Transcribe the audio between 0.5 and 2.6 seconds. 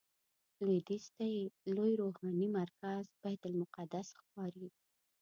لویدیځ ته یې لوی روحاني